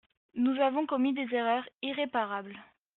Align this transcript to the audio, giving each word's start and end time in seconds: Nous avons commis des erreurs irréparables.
Nous 0.33 0.59
avons 0.59 0.87
commis 0.87 1.13
des 1.13 1.31
erreurs 1.35 1.69
irréparables. 1.83 2.57